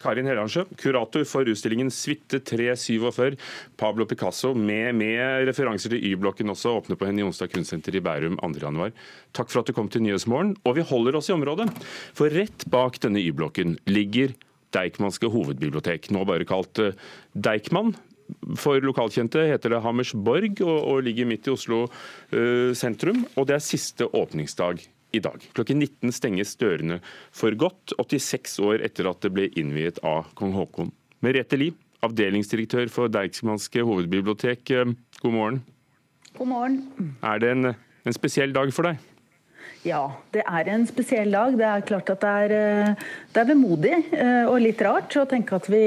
Karin 0.03 0.27
Hellandsjø, 0.27 0.65
kurator 0.79 1.25
for 1.27 1.47
utstillingen 1.49 1.91
'Suite 1.93 2.41
347', 2.43 3.37
Pablo 3.79 4.05
Picasso, 4.05 4.53
med, 4.53 4.93
med 4.99 5.47
referanser 5.47 5.95
til 5.95 6.03
Y-blokken 6.11 6.51
også, 6.51 6.77
åpner 6.81 6.99
på 6.99 7.07
henne 7.07 7.23
i 7.23 7.27
Onsdag 7.27 7.53
kunstsenter 7.53 7.95
i 7.95 8.03
Bærum 8.03 8.37
2.1. 8.43 8.91
Takk 9.33 9.51
for 9.51 9.63
at 9.63 9.69
du 9.69 9.73
kom 9.73 9.89
til 9.89 10.03
Nyhetsmorgen. 10.03 10.55
Og 10.67 10.77
vi 10.77 10.87
holder 10.87 11.17
oss 11.19 11.31
i 11.31 11.37
området, 11.37 11.69
for 12.13 12.33
rett 12.33 12.67
bak 12.69 12.99
denne 13.03 13.23
Y-blokken 13.23 13.77
ligger 13.87 14.35
Deichmanske 14.73 15.29
hovedbibliotek, 15.29 16.09
nå 16.13 16.23
bare 16.25 16.47
kalt 16.49 16.81
eh, 16.81 16.97
Deichman. 17.33 17.93
For 18.57 18.81
lokalkjente 18.81 19.43
heter 19.49 19.75
det 19.75 19.83
Hammersborg 19.83 20.61
og, 20.63 20.77
og 20.79 21.03
ligger 21.05 21.27
midt 21.29 21.49
i 21.49 21.51
Oslo 21.53 21.83
uh, 21.85 22.71
sentrum. 22.73 23.25
Og 23.37 23.45
det 23.49 23.57
er 23.57 23.65
siste 23.65 24.07
åpningsdag 24.07 24.79
i 25.13 25.21
dag. 25.21 25.45
Klokken 25.53 25.79
19 25.79 26.13
stenges 26.15 26.55
dørene 26.57 26.99
for 27.35 27.53
godt, 27.59 27.93
86 27.99 28.57
år 28.65 28.83
etter 28.85 29.09
at 29.11 29.21
det 29.23 29.33
ble 29.35 29.47
innviet 29.59 30.01
av 30.05 30.31
kong 30.37 30.55
Haakon. 30.57 30.91
Merete 31.23 31.59
Lie, 31.59 31.77
avdelingsdirektør 32.03 32.89
for 32.91 33.13
Deichmanske 33.13 33.85
hovedbibliotek, 33.85 34.65
eh, 34.73 34.93
god 35.21 35.33
morgen. 35.37 35.63
God 36.37 36.49
morgen. 36.49 37.15
Er 37.21 37.39
det 37.39 37.51
en, 37.53 37.73
en 38.05 38.15
spesiell 38.15 38.55
dag 38.55 38.73
for 38.73 38.89
deg? 38.89 39.09
Ja, 39.83 40.01
det 40.31 40.45
er 40.47 40.67
en 40.71 40.85
spesiell 40.87 41.31
dag. 41.35 41.57
Det 41.59 41.67
er 41.67 41.85
klart 41.85 42.09
at 42.09 42.23
det 42.23 42.33
er, 42.47 42.55
eh, 42.57 43.05
det 43.35 43.43
er 43.43 43.49
vemodig 43.51 43.93
eh, 44.15 44.49
og 44.49 44.57
litt 44.63 44.81
rart 44.81 45.13
å 45.19 45.27
tenke 45.29 45.59
at 45.59 45.69
vi 45.69 45.83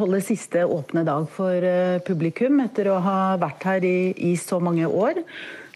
holder 0.00 0.26
siste 0.26 0.66
åpne 0.66 1.06
dag 1.06 1.30
for 1.30 1.70
publikum 2.04 2.60
etter 2.66 2.90
å 2.90 2.98
ha 3.04 3.18
vært 3.40 3.70
her 3.70 3.86
i, 3.86 3.98
i 4.32 4.34
så 4.40 4.58
mange 4.58 4.90
år. 4.90 5.22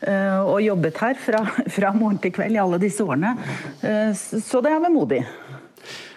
Eh, 0.05 0.41
og 0.45 0.63
jobbet 0.65 0.99
her 1.01 1.19
fra, 1.21 1.43
fra, 1.77 1.93
morgen 1.97 2.21
til 2.23 2.35
kveld 2.37 2.57
i 2.57 2.63
alle 2.63 2.81
disse 2.83 3.05
årene. 3.05 3.35
Eh, 3.85 4.13
så 4.15 4.61
det 4.65 4.73
er 4.75 4.83
vemodig. 4.85 5.23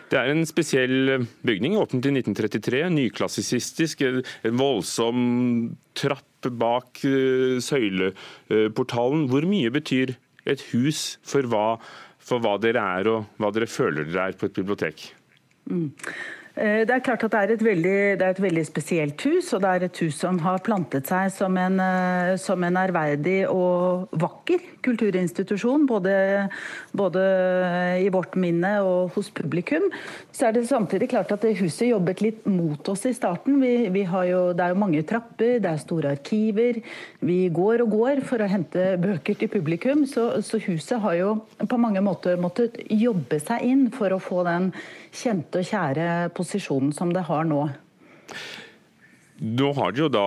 Det 0.07 0.19
er 0.19 0.31
en 0.31 0.45
spesiell 0.47 1.27
bygning, 1.47 1.75
åpnet 1.79 2.07
i 2.07 2.13
1933. 2.21 2.85
Nyklassisistisk. 2.95 4.05
En 4.07 4.59
voldsom 4.59 5.19
trapp 5.97 6.23
bak 6.47 7.03
eh, 7.07 7.59
søyleportalen. 7.63 9.27
Hvor 9.31 9.47
mye 9.49 9.71
betyr 9.73 10.15
et 10.47 10.63
hus 10.71 11.17
for 11.27 11.47
hva, 11.51 11.67
for 12.23 12.43
hva 12.43 12.55
dere 12.63 12.83
er 12.99 13.11
og 13.11 13.39
hva 13.41 13.51
dere 13.55 13.69
føler 13.71 14.07
dere 14.07 14.31
er 14.31 14.39
på 14.39 14.47
et 14.47 14.59
bibliotek? 14.59 15.09
Mm. 15.67 15.91
Eh, 16.57 16.81
det 16.89 16.93
er 16.95 17.03
klart 17.05 17.21
at 17.21 17.33
det 17.35 17.39
er, 17.39 17.61
veldig, 17.61 17.97
det 18.17 18.25
er, 18.25 18.33
et 18.33 18.41
veldig, 18.41 18.63
spesielt 18.65 19.21
hus, 19.27 19.51
og 19.53 19.61
det 19.61 19.69
er 19.69 19.83
et 19.85 19.99
hus 20.01 20.15
som 20.23 20.39
har 20.41 20.63
plantet 20.65 21.05
seg 21.09 21.29
som 21.35 21.53
en, 21.61 21.77
eh, 21.83 22.33
som 22.41 22.63
en 22.65 22.79
ærverdig 22.81 23.43
og 23.51 24.09
vakker 24.17 24.63
kulturinstitusjon. 24.87 25.85
Både, 25.85 26.15
både, 26.97 27.21
i 28.01 28.09
vårt 28.13 28.33
minne 28.41 28.71
og 28.81 29.13
hos 29.13 29.29
publikum. 29.29 29.85
Så 30.33 30.47
er 30.47 30.55
det 30.55 30.65
samtidig 30.69 31.11
klart 31.11 31.31
at 31.35 31.45
huset 31.59 31.91
jobbet 31.91 32.23
litt 32.25 32.49
mot 32.49 32.89
oss 32.89 33.05
i 33.05 33.13
starten. 33.13 33.59
Vi, 33.61 33.89
vi 33.93 34.07
jo, 34.07 34.41
det 34.57 34.65
er 34.65 34.73
jo 34.73 34.81
mange 34.81 35.03
trapper, 35.05 35.59
det 35.61 35.69
er 35.69 35.81
store 35.81 36.15
arkiver. 36.17 36.81
Vi 37.21 37.39
går 37.53 37.85
og 37.85 37.93
går 37.93 38.23
for 38.25 38.41
å 38.41 38.49
hente 38.49 38.95
bøker 39.01 39.37
til 39.37 39.51
publikum. 39.53 40.07
Så, 40.09 40.29
så 40.41 40.61
huset 40.65 41.03
har 41.03 41.19
jo 41.19 41.35
på 41.69 41.81
mange 41.81 42.01
måter 42.01 42.39
måttet 42.41 42.81
jobbe 42.89 43.41
seg 43.43 43.65
inn 43.67 43.87
for 43.93 44.15
å 44.15 44.21
få 44.23 44.41
den 44.47 44.71
kjente 45.17 45.61
og 45.61 45.69
kjære 45.69 46.07
posisjonen 46.33 46.46
som 46.95 47.13
det 47.13 47.27
har 47.27 47.45
nå. 47.47 47.67
Nå 49.37 49.67
har 49.77 49.93
de 49.93 50.01
jo 50.01 50.07
da 50.09 50.25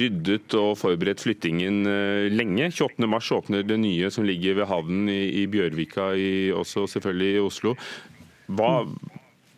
ryddet 0.00 0.54
og 0.56 0.78
forberedt 0.80 1.20
flyttingen 1.20 1.82
eh, 1.84 2.30
lenge. 2.32 2.70
28.3 2.72 3.36
åpner 3.36 3.66
det 3.68 3.76
nye 3.82 4.08
som 4.12 4.24
ligger 4.24 4.56
ved 4.62 4.70
havnen 4.70 5.10
i, 5.12 5.44
Bjørvika, 5.50 6.14
i, 6.16 6.30
også 6.56 6.86
selvfølgelig 6.94 7.34
i 7.34 7.42
Oslo. 7.44 7.74
Hva, 8.48 8.70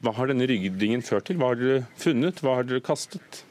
hva 0.02 0.14
har 0.16 0.32
denne 0.32 0.48
ryddingen 0.50 1.06
ført 1.06 1.30
til? 1.30 1.38
Hva 1.38 1.52
har 1.52 1.60
dere 1.60 1.84
funnet? 2.02 2.42
Hva 2.42 2.58
har 2.58 2.66
dere 2.66 2.82
kastet? 2.82 3.44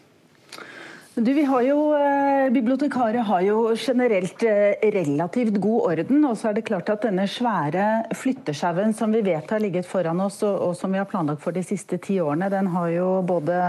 Du, 1.16 1.32
vi 1.36 1.44
har 1.48 1.64
jo, 1.64 1.80
eh, 1.96 2.21
Bibliotekarer 2.50 3.26
har 3.28 3.42
jo 3.46 3.58
generelt 3.78 4.44
eh, 4.44 4.74
relativt 4.94 5.60
god 5.62 5.92
orden. 5.92 6.24
Og 6.26 6.38
så 6.40 6.50
er 6.50 6.58
det 6.58 6.66
klart 6.68 6.90
at 6.90 7.06
denne 7.06 7.28
svære 7.30 7.88
flyttesjauen 8.18 8.96
som 8.98 9.14
vi 9.14 9.22
vet 9.26 9.52
har 9.52 9.62
ligget 9.62 9.86
foran 9.90 10.24
oss, 10.24 10.42
og, 10.48 10.74
som 10.80 10.94
vi 10.94 11.02
har 11.02 11.10
planlagt 11.10 11.44
for 11.44 11.54
de 11.56 11.64
siste 11.66 12.00
ti 12.02 12.18
årene, 12.24 12.50
den 12.54 12.72
har 12.74 12.90
jo 12.96 13.10
både 13.28 13.60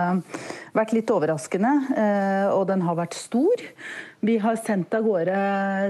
vært 0.76 0.94
litt 0.96 1.12
overraskende, 1.12 1.74
eh, 1.92 2.48
og 2.54 2.66
den 2.70 2.86
har 2.86 2.98
vært 3.02 3.18
stor. 3.18 3.66
Vi 4.24 4.36
har 4.38 4.54
sendt 4.56 4.92
av 4.94 5.02
gårde 5.02 5.36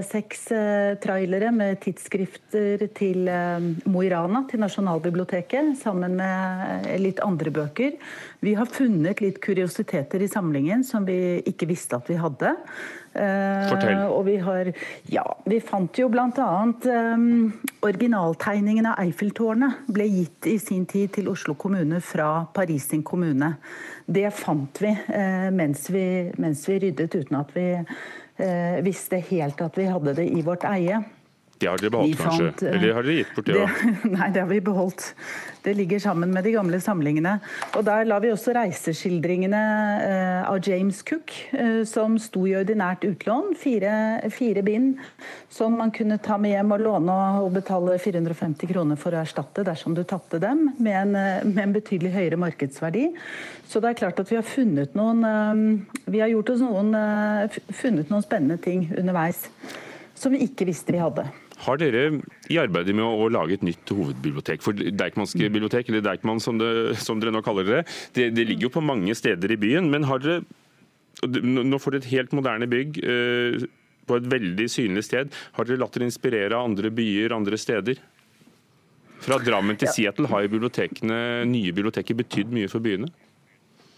seks 0.07 0.47
eh, 0.57 0.95
trailere 0.97 1.51
med 1.53 1.77
tidsskrifter 1.83 2.81
til 2.97 3.27
eh, 3.29 3.67
Mo 3.85 4.01
i 4.01 4.09
Rana, 4.09 4.41
til 4.49 4.63
Nasjonalbiblioteket, 4.63 5.75
sammen 5.77 6.15
med 6.17 6.79
eh, 6.81 6.97
litt 6.97 7.21
andre 7.21 7.53
bøker. 7.53 7.93
Vi 8.41 8.55
har 8.57 8.73
funnet 8.73 9.21
litt 9.21 9.37
kuriositeter 9.37 10.25
i 10.25 10.31
samlingen 10.33 10.81
som 10.81 11.05
vi 11.05 11.43
ikke 11.45 11.69
visste 11.69 12.01
at 12.01 12.09
vi 12.09 12.17
hadde. 12.17 12.57
Fortell. 13.13 14.07
og 14.09 14.23
vi 14.25 14.39
har 14.41 14.71
Ja, 15.13 15.21
vi 15.45 15.59
fant 15.61 15.99
jo 16.01 16.07
bl.a. 16.09 16.47
Um, 16.89 17.51
originaltegningen 17.85 18.87
av 18.89 19.03
Eiffeltårnet 19.03 19.83
ble 19.93 20.07
gitt 20.09 20.47
i 20.49 20.55
sin 20.57 20.87
tid 20.89 21.11
til 21.19 21.29
Oslo 21.29 21.53
kommune 21.53 22.01
fra 22.01 22.47
Paris 22.57 22.87
sin 22.89 23.03
kommune. 23.05 23.51
Det 24.09 24.25
fant 24.33 24.81
vi 24.81 24.95
mens 25.53 25.85
vi, 25.93 26.07
mens 26.41 26.65
vi 26.65 26.79
ryddet, 26.87 27.13
uten 27.13 27.37
at 27.37 27.53
vi 27.53 27.67
visste 28.83 29.19
helt 29.29 29.61
at 29.61 29.77
vi 29.77 29.85
hadde 29.85 30.15
det 30.17 30.25
i 30.25 30.41
vårt 30.45 30.65
eie. 30.65 31.03
Det 31.61 31.69
har 31.69 31.79
dere 31.79 31.93
beholdt, 31.93 32.17
fant, 32.19 32.41
kanskje? 32.41 32.67
Eh, 32.67 32.75
Eller 32.75 32.95
har 32.97 33.05
dere 33.05 33.15
gitt 33.21 33.35
bort 33.35 33.47
det? 33.47 33.55
det 33.55 34.11
nei, 34.17 34.29
det 34.33 34.41
har 34.41 34.49
vi 34.49 34.59
beholdt. 34.63 35.05
Det 35.63 35.73
ligger 35.77 36.01
sammen 36.03 36.33
med 36.33 36.43
de 36.43 36.51
gamle 36.57 36.79
samlingene. 36.83 37.37
Og 37.77 37.85
Der 37.87 38.07
la 38.09 38.17
vi 38.23 38.31
også 38.33 38.55
reiseskildringene 38.57 39.61
eh, 40.03 40.49
av 40.49 40.59
James 40.65 40.99
Cook, 41.07 41.31
eh, 41.55 41.83
som 41.87 42.17
sto 42.19 42.43
i 42.49 42.55
ordinært 42.59 43.05
utlån. 43.07 43.53
Fire, 43.59 43.93
fire, 44.33 44.63
bind 44.65 44.97
som 45.53 45.77
man 45.79 45.93
kunne 45.95 46.17
ta 46.23 46.39
med 46.41 46.55
hjem 46.55 46.73
og 46.75 46.83
låne 46.83 47.17
og 47.45 47.53
betale 47.55 47.95
450 48.01 48.73
kroner 48.73 48.99
for 48.99 49.15
å 49.15 49.21
erstatte 49.21 49.63
dersom 49.67 49.95
du 49.95 50.03
tapte 50.07 50.41
dem, 50.43 50.65
med 50.83 50.99
en, 51.05 51.15
med 51.53 51.63
en 51.63 51.77
betydelig 51.77 52.11
høyere 52.17 52.41
markedsverdi. 52.41 53.07
Så 53.69 53.79
det 53.79 53.93
er 53.93 54.01
klart 54.01 54.19
at 54.19 54.31
vi 54.31 54.37
har 54.37 54.45
funnet 54.45 54.93
noen 54.97 55.23
Vi 56.05 56.19
har 56.19 56.29
gjort 56.29 56.51
oss 56.53 56.61
noen, 56.61 56.91
funnet 57.71 58.11
noen 58.11 58.25
spennende 58.25 58.59
ting 58.61 58.85
underveis 58.97 59.45
som 60.23 60.33
vi 60.33 60.43
ikke 60.45 60.67
visste 60.69 60.93
vi 60.95 61.01
hadde. 61.01 61.25
Har 61.63 61.79
dere 61.79 62.05
i 62.51 62.57
arbeidet 62.61 62.95
med 62.95 63.05
å, 63.05 63.29
lage 63.31 63.57
et 63.57 63.65
nytt 63.65 63.93
hovedbibliotek 63.93 64.63
for 64.65 64.75
Deichmanske 64.75 65.47
bibliotek, 65.47 65.89
eller 65.89 66.03
Deichman 66.05 66.41
som, 66.43 66.59
det, 66.59 66.97
som 67.01 67.21
dere 67.21 67.33
nå 67.33 67.43
kaller 67.45 67.69
det, 67.69 67.83
det, 68.17 68.29
det, 68.35 68.47
ligger 68.49 68.67
jo 68.67 68.75
på 68.77 68.85
mange 68.85 69.15
steder 69.15 69.55
i 69.55 69.59
byen. 69.59 69.89
Men 69.93 70.09
har 70.09 70.23
dere 70.23 70.43
Nå 71.23 71.77
får 71.79 71.93
dere 71.93 72.01
et 72.01 72.09
helt 72.09 72.31
moderne 72.35 72.65
bygg 72.67 72.97
eh, 72.99 73.61
på 74.09 74.15
et 74.17 74.25
veldig 74.27 74.65
synlig 74.67 75.05
sted. 75.07 75.29
Har 75.55 75.67
dere 75.69 75.79
latt 75.79 75.93
dere 75.95 76.07
inspirere 76.09 76.57
av 76.57 76.65
andre 76.67 76.89
byer, 76.91 77.35
andre 77.35 77.59
steder? 77.61 78.01
Fra 79.23 79.37
Drammen 79.39 79.77
til 79.79 79.91
Seattle 79.93 80.27
har 80.27 80.49
bibliotekene, 80.51 81.45
nye 81.47 81.71
biblioteker 81.71 82.17
betydd 82.19 82.51
mye 82.51 82.71
for 82.71 82.83
byene? 82.83 83.07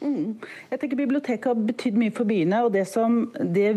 Mm. 0.05 0.35
Jeg 0.69 0.79
tenker 0.81 0.99
Biblioteket 0.99 1.47
har 1.49 1.63
betydd 1.67 1.97
mye 1.97 2.13
for 2.13 2.29
byene. 2.29 2.61
og 2.65 2.73
det 2.75 2.85
som, 2.89 3.17
det 3.39 3.71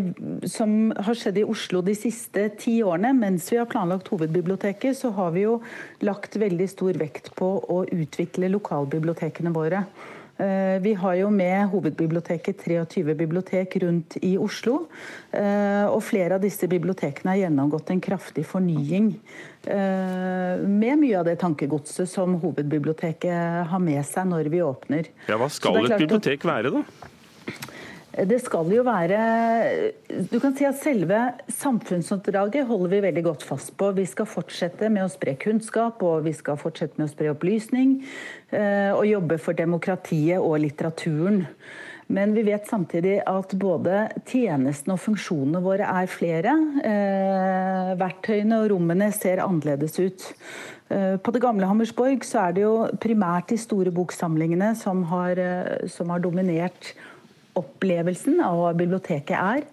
som, 0.49 0.91
har 0.93 1.17
skjedd 1.17 1.41
i 1.41 1.47
Oslo 1.47 1.81
de 1.85 1.95
siste 1.97 2.49
ti 2.61 2.79
årene, 2.85 3.15
mens 3.17 3.49
vi 3.51 3.57
har 3.57 3.69
planlagt 3.69 4.11
hovedbiblioteket, 4.13 4.97
så 4.97 5.11
har 5.17 5.33
vi 5.33 5.47
jo 5.47 5.59
lagt 6.05 6.37
veldig 6.37 6.69
stor 6.69 7.01
vekt 7.01 7.33
på 7.39 7.51
å 7.65 7.81
utvikle 7.89 8.51
lokalbibliotekene 8.53 9.53
våre. 9.55 9.83
Eh, 10.39 10.79
vi 10.81 10.93
har 10.93 11.15
jo 11.19 11.29
med 11.29 11.67
hovedbiblioteket 11.67 12.61
23 12.63 13.15
bibliotek 13.15 13.75
rundt 13.83 14.15
i 14.23 14.37
Oslo. 14.39 14.85
Eh, 15.35 15.83
og 15.91 15.99
flere 16.07 16.37
av 16.37 16.43
disse 16.45 16.67
bibliotekene 16.71 17.33
har 17.33 17.41
gjennomgått 17.41 17.91
en 17.91 17.99
kraftig 17.99 18.45
fornying. 18.47 19.11
Eh, 19.67 20.63
med 20.63 21.01
mye 21.01 21.19
av 21.19 21.27
det 21.27 21.35
tankegodset 21.43 22.07
som 22.07 22.37
hovedbiblioteket 22.39 23.67
har 23.67 23.83
med 23.83 23.99
seg 24.07 24.31
når 24.31 24.51
vi 24.53 24.63
åpner. 24.63 25.11
Ja, 25.27 25.35
Hva 25.41 25.51
skal 25.51 25.83
et 25.83 25.99
bibliotek 26.05 26.47
være, 26.47 26.71
da? 26.79 27.09
Det 28.27 28.39
skal 28.43 28.71
jo 28.73 28.83
være 28.83 29.19
Du 30.31 30.39
kan 30.41 30.55
si 30.57 30.65
at 30.67 30.79
selve 30.81 31.17
samfunnsoppdraget 31.53 32.67
holder 32.67 32.91
vi 32.95 33.03
veldig 33.07 33.23
godt 33.23 33.43
fast 33.47 33.75
på. 33.79 33.91
Vi 33.95 34.05
skal 34.09 34.27
fortsette 34.27 34.89
med 34.91 35.05
å 35.05 35.11
spre 35.11 35.35
kunnskap, 35.39 36.01
og 36.03 36.25
vi 36.25 36.33
skal 36.35 36.59
fortsette 36.59 36.99
med 36.99 37.07
å 37.07 37.11
spre 37.11 37.29
opplysning. 37.31 37.99
Eh, 38.51 38.91
og 38.91 39.07
jobbe 39.07 39.37
for 39.39 39.57
demokratiet 39.57 40.41
og 40.41 40.57
litteraturen. 40.63 41.45
Men 42.09 42.33
vi 42.33 42.41
vet 42.47 42.65
samtidig 42.65 43.19
at 43.29 43.53
både 43.61 44.07
tjenestene 44.25 44.95
og 44.95 45.03
funksjonene 45.03 45.61
våre 45.61 45.85
er 46.01 46.09
flere. 46.09 46.55
Eh, 46.81 47.93
verktøyene 47.99 48.63
og 48.63 48.71
rommene 48.73 49.11
ser 49.15 49.43
annerledes 49.45 49.99
ut. 50.01 50.25
Eh, 50.89 51.15
på 51.21 51.35
det 51.35 51.43
gamle 51.45 51.69
Hammersborg 51.69 52.25
så 52.25 52.47
er 52.47 52.57
det 52.57 52.65
jo 52.65 52.73
primært 52.99 53.53
de 53.53 53.61
store 53.61 53.93
boksamlingene 53.93 54.73
som 54.79 55.05
har, 55.13 55.39
som 55.87 56.09
har 56.11 56.25
dominert 56.25 56.95
opplevelsen 57.57 58.39
av 58.43 58.59
hva 58.59 58.73
biblioteket 58.77 59.35
er. 59.37 59.65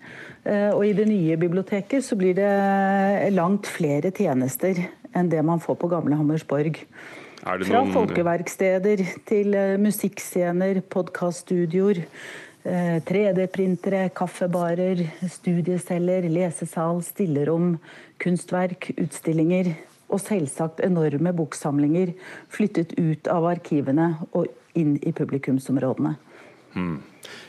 Eh, 0.46 0.70
og 0.70 0.84
i 0.86 0.94
det 0.96 1.08
nye 1.10 1.36
biblioteket 1.40 2.04
så 2.04 2.18
blir 2.18 2.36
det 2.38 3.32
langt 3.34 3.68
flere 3.68 4.12
tjenester 4.14 4.78
enn 5.16 5.30
det 5.32 5.42
man 5.46 5.62
får 5.62 5.78
på 5.80 5.90
gamle 5.92 6.18
Hammersborg. 6.18 6.80
Fra 7.46 7.84
folkeverksteder 7.92 9.04
til 9.28 9.54
eh, 9.54 9.76
musikkscener, 9.78 10.82
podkaststudioer, 10.90 12.02
3D-printere, 12.66 14.06
eh, 14.08 14.10
kaffebarer, 14.10 15.04
studieceller, 15.30 16.26
lesesal, 16.28 17.02
stillerom, 17.06 17.76
kunstverk, 18.18 18.90
utstillinger. 18.98 19.74
Og 20.06 20.20
selvsagt 20.22 20.80
enorme 20.86 21.32
boksamlinger 21.34 22.12
flyttet 22.54 22.94
ut 22.98 23.26
av 23.30 23.46
arkivene 23.50 24.12
og 24.38 24.46
inn 24.78 24.94
i 25.02 25.12
publikumsområdene. 25.14 26.14
Hmm. 26.76 27.00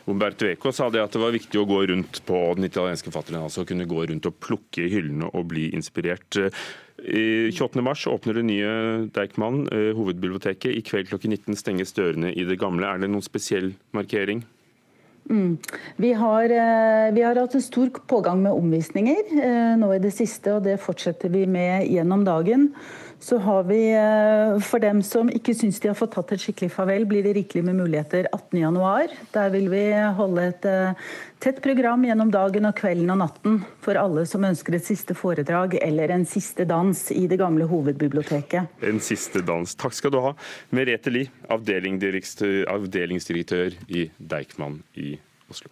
Umberto 0.08 0.48
Eco 0.48 0.72
sa 0.72 0.88
det 0.90 1.02
at 1.04 1.12
det 1.12 1.20
var 1.20 1.34
viktig 1.36 1.60
å 1.60 1.68
gå 1.68 1.82
rundt 1.92 2.22
på 2.26 2.38
den 2.56 2.70
italienske 2.70 3.12
forfatteren, 3.12 3.44
altså 3.44 3.66
kunne 3.68 3.88
gå 3.90 4.06
rundt 4.08 4.30
og 4.30 4.38
plukke 4.40 4.86
i 4.86 4.92
hyllene 4.94 5.28
og 5.36 5.50
bli 5.52 5.68
inspirert. 5.76 6.40
28.3 6.98 8.08
åpner 8.10 8.40
det 8.40 8.46
nye 8.48 8.70
Deichman, 9.14 9.66
eh, 9.68 9.92
hovedbiblioteket. 9.98 10.72
I 10.72 10.82
kveld 10.82 11.12
klokken 11.12 11.36
19 11.36 11.60
stenges 11.60 11.94
dørene 11.94 12.32
i 12.32 12.46
det 12.48 12.58
gamle. 12.58 12.88
Er 12.88 13.04
det 13.04 13.12
noen 13.12 13.26
spesiell 13.26 13.74
markering? 13.94 14.46
Mm. 15.30 15.58
Vi, 15.98 16.14
har, 16.14 16.44
eh, 16.44 17.12
vi, 17.12 17.22
har, 17.22 17.36
hatt 17.36 17.56
en 17.60 17.62
stor 17.62 17.92
pågang 18.08 18.42
med 18.42 18.56
omvisninger 18.56 19.36
eh, 19.44 19.76
nå 19.78 19.92
i 19.94 20.00
det 20.00 20.14
siste, 20.16 20.56
og 20.56 20.64
det 20.64 20.80
fortsetter 20.80 21.30
vi 21.30 21.44
med 21.46 21.92
gjennom 21.92 22.24
dagen. 22.26 22.72
Så 23.20 23.38
har 23.42 23.64
vi, 23.64 23.94
eh, 23.94 24.60
for 24.62 24.80
dem 24.80 25.04
som 25.04 25.30
ikke 25.30 25.54
syns 25.58 25.80
de 25.82 25.88
har 25.90 25.96
fått 25.98 26.12
tatt 26.14 26.32
et 26.36 26.42
skikkelig 26.44 26.72
farvel, 26.72 27.06
blir 27.10 27.24
det 27.26 27.34
rikelig 27.38 27.64
med 27.66 27.76
muligheter 27.80 28.28
18.1. 28.32 29.10
Der 29.34 29.50
vil 29.54 29.70
vi 29.72 29.92
holde 30.20 30.42
et 30.52 30.64
tett 31.42 31.62
program 31.64 32.06
gjennom 32.06 32.32
dagen 32.34 32.66
og 32.70 32.76
kvelden 32.78 33.12
og 33.14 33.20
natten 33.24 33.54
for 33.82 33.94
alle 33.98 34.26
som 34.30 34.46
ønsker 34.46 34.76
et 34.78 34.86
siste 34.86 35.14
foredrag 35.18 35.70
eller 35.82 36.08
en 36.14 36.26
siste 36.30 36.66
dans 36.70 37.12
i 37.12 37.28
det 37.28 37.40
gamle 37.42 37.66
hovedbiblioteket. 37.70 38.68
En 38.86 39.00
siste 39.00 39.42
dans. 39.46 39.76
Takk 39.76 39.94
skal 39.98 40.12
du 40.14 40.20
ha, 40.22 40.34
Merete 40.70 41.10
Lie, 41.14 41.30
avdelingsdirektør 41.50 43.70
i 43.90 44.12
Deichman 44.18 44.84
i 44.96 45.20
Oslo. 45.50 45.70